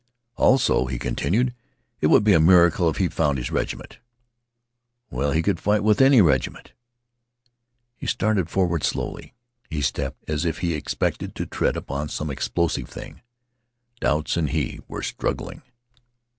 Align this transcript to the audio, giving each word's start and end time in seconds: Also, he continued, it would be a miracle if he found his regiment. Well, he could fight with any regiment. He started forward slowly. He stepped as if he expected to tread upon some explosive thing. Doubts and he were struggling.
Also, 0.35 0.87
he 0.87 0.97
continued, 0.97 1.53
it 1.99 2.07
would 2.07 2.23
be 2.23 2.33
a 2.33 2.39
miracle 2.39 2.89
if 2.89 2.97
he 2.97 3.07
found 3.07 3.37
his 3.37 3.51
regiment. 3.51 3.99
Well, 5.11 5.31
he 5.31 5.43
could 5.43 5.59
fight 5.59 5.83
with 5.83 6.01
any 6.01 6.23
regiment. 6.23 6.73
He 7.97 8.07
started 8.07 8.49
forward 8.49 8.83
slowly. 8.83 9.35
He 9.69 9.81
stepped 9.83 10.27
as 10.27 10.43
if 10.43 10.57
he 10.57 10.73
expected 10.73 11.35
to 11.35 11.45
tread 11.45 11.77
upon 11.77 12.09
some 12.09 12.31
explosive 12.31 12.89
thing. 12.89 13.21
Doubts 13.99 14.35
and 14.37 14.49
he 14.49 14.79
were 14.87 15.03
struggling. 15.03 15.61